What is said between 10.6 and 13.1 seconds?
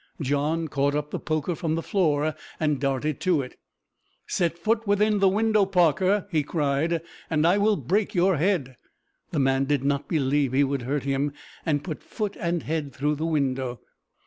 would hurt him, and put foot and head